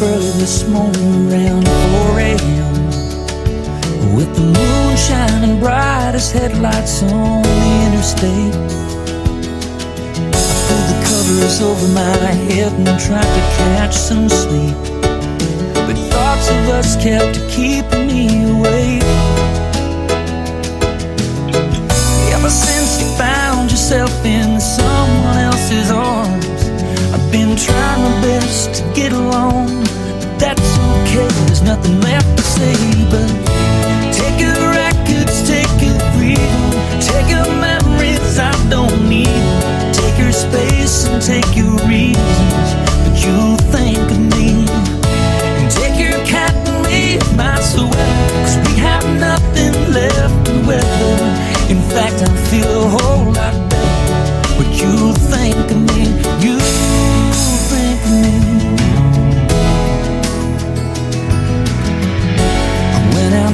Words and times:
morning 0.00 1.30
around 1.30 1.66
4 1.66 2.20
a.m. 2.20 2.74
With 4.16 4.34
the 4.34 4.40
moon 4.40 4.96
shining 4.96 5.60
bright 5.60 6.12
as 6.14 6.32
headlights 6.32 7.02
on 7.02 7.42
the 7.42 7.86
interstate. 7.86 8.54
I 10.32 10.46
pulled 10.64 10.86
the 10.88 10.96
covers 11.04 11.60
over 11.60 11.88
my 11.92 12.32
head 12.48 12.72
and 12.72 12.98
tried 12.98 13.20
to 13.20 13.42
catch 13.58 13.94
some 13.94 14.30
sleep. 14.30 14.76
But 15.74 15.96
thoughts 16.08 16.48
of 16.48 16.68
us 16.70 16.96
kept 16.96 17.36
keeping 17.50 18.06
me 18.06 18.44
awake. 18.50 19.02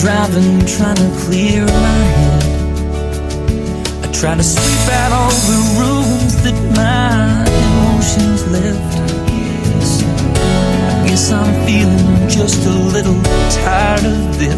Driving, 0.00 0.64
trying 0.64 0.96
to 0.96 1.10
clear 1.24 1.66
my 1.66 1.98
head. 2.16 2.42
I 4.02 4.12
try 4.12 4.34
to 4.34 4.42
sweep 4.42 4.88
out 4.94 5.12
all 5.12 5.30
the 5.50 5.60
ruins 5.78 6.42
that 6.42 6.56
my 6.74 7.44
emotions 7.66 8.42
left. 8.48 8.96
I 11.02 11.06
guess 11.06 11.30
I'm 11.30 11.52
feeling 11.66 12.28
just 12.30 12.64
a 12.66 12.70
little 12.70 13.20
tired 13.62 14.06
of 14.06 14.38
this. 14.38 14.49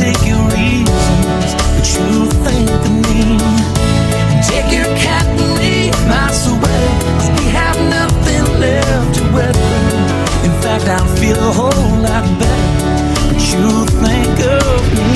Take 0.00 0.24
your 0.26 0.42
reasons, 0.56 1.50
but 1.76 1.86
you 1.94 2.24
think 2.46 2.70
of 2.88 2.92
me. 3.04 3.36
Take 4.48 4.68
your 4.72 4.88
cat 5.04 5.26
and 5.42 5.52
leave 5.60 5.98
my 6.08 6.28
sweater, 6.42 6.94
'cause 7.16 7.30
we 7.38 7.46
have 7.60 7.78
nothing 7.98 8.46
left 8.64 9.08
to 9.16 9.22
weather. 9.36 9.78
In 10.46 10.54
fact, 10.62 10.86
I 10.98 11.00
feel 11.18 11.38
a 11.50 11.52
whole 11.60 11.90
lot 12.08 12.24
better, 12.40 12.72
but 13.28 13.40
you 13.52 13.68
think 14.04 14.36
of 14.62 14.80
me. 14.96 15.12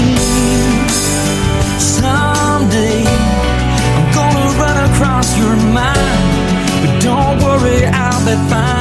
Someday, 1.97 3.01
I'm 3.97 4.06
gonna 4.19 4.49
run 4.62 4.77
across 4.91 5.28
your 5.41 5.56
mind, 5.81 6.28
but 6.81 6.93
don't 7.09 7.37
worry, 7.47 7.81
I'll 8.03 8.22
be 8.28 8.37
fine. 8.51 8.72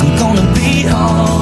I'm 0.00 0.10
gonna 0.22 0.48
be 0.60 0.70
alright 0.88 1.39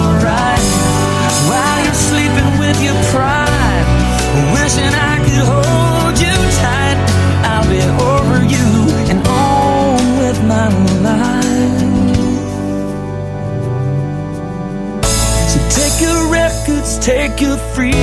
Take 17.09 17.41
your 17.41 17.57
freedom. 17.57 17.97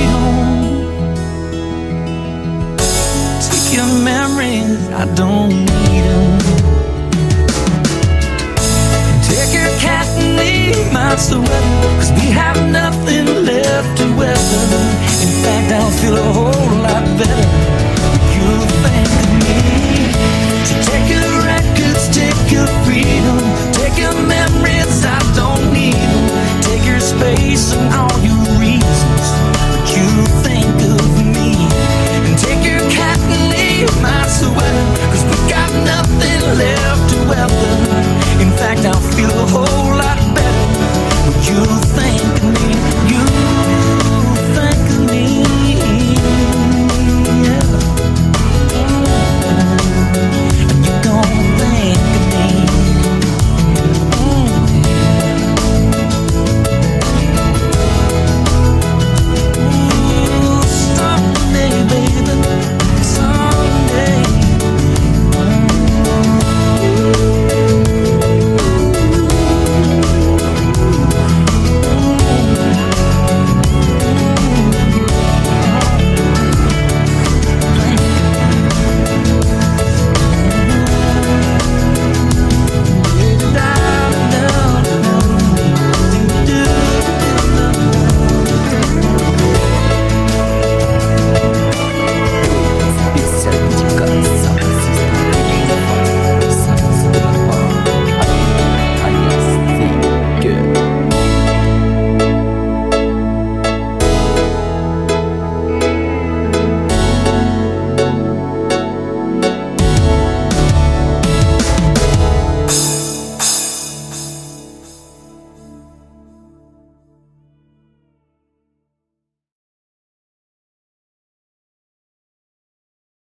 Take 3.40 3.74
your 3.78 3.86
memories. 4.02 4.90
I 4.90 5.06
don't 5.14 5.50
need 5.50 6.02
them. 6.10 6.40
Take 9.30 9.54
your 9.54 9.70
cat 9.78 10.08
and 10.18 10.38
leave 10.40 10.92
my 10.92 11.16
sweater. 11.18 11.46
Cause 12.00 12.12
we 12.14 12.32
have 12.32 12.58